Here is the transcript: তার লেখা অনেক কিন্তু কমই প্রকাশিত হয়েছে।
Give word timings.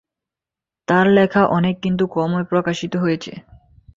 তার 0.87 1.05
লেখা 1.09 1.41
অনেক 1.49 1.75
কিন্তু 1.81 2.03
কমই 2.07 2.43
প্রকাশিত 2.43 2.93
হয়েছে। 2.95 3.31